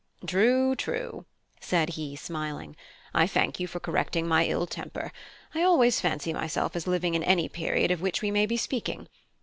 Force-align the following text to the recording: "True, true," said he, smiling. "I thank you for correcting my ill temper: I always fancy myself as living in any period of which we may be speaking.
"True, 0.25 0.73
true," 0.75 1.25
said 1.59 1.89
he, 1.89 2.15
smiling. 2.15 2.75
"I 3.13 3.27
thank 3.27 3.59
you 3.59 3.67
for 3.67 3.79
correcting 3.79 4.27
my 4.27 4.45
ill 4.47 4.65
temper: 4.65 5.11
I 5.53 5.61
always 5.61 6.01
fancy 6.01 6.33
myself 6.33 6.75
as 6.75 6.87
living 6.87 7.13
in 7.13 7.21
any 7.23 7.47
period 7.47 7.91
of 7.91 8.01
which 8.01 8.19
we 8.23 8.31
may 8.31 8.47
be 8.47 8.57
speaking. 8.57 9.07